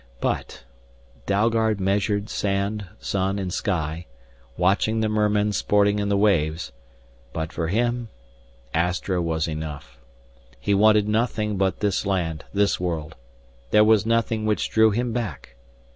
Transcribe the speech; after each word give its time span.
But 0.19 0.63
Dalgard 1.27 1.79
measured 1.79 2.27
sand, 2.27 2.87
sun, 2.99 3.37
and 3.37 3.53
sky, 3.53 4.07
watching 4.57 4.99
the 4.99 5.07
mermen 5.09 5.53
sporting 5.53 5.99
in 5.99 6.09
the 6.09 6.17
waves 6.17 6.71
but 7.33 7.53
for 7.53 7.67
him 7.67 8.09
Astra 8.73 9.21
was 9.21 9.47
enough. 9.47 9.99
He 10.59 10.73
wanted 10.73 11.07
nothing 11.07 11.55
but 11.55 11.81
this 11.81 12.03
land, 12.03 12.45
this 12.51 12.79
world. 12.79 13.15
There 13.69 13.83
was 13.83 14.03
nothing 14.03 14.47
which 14.47 14.71
drew 14.71 14.89
him 14.89 15.13
back. 15.13 15.55